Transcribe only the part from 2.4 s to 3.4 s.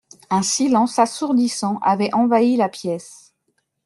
la pièce.